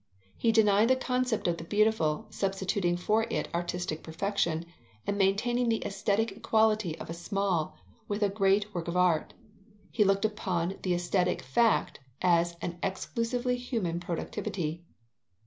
[0.35, 4.65] He denied the concept of the beautiful, substituting for it artistic perfection,
[5.05, 7.77] and maintaining the aesthetic equality of a small
[8.07, 9.35] with a great work of art,
[9.91, 14.83] he looked upon the aesthetic fact as an exclusively human productivity.